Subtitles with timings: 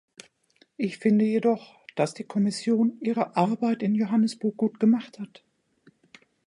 [0.77, 5.43] Ich finde jedoch, dass die Kommission ihre Arbeit in Johannesburg gut gemacht hat.